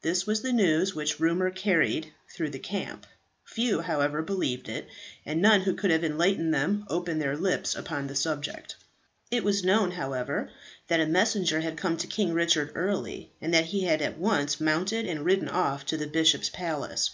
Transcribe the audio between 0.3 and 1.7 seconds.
the news which rumour